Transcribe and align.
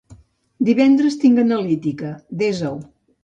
Divendres 0.69 1.17
tinc 1.25 1.43
analítica, 1.43 2.11
desa-ho. 2.43 2.81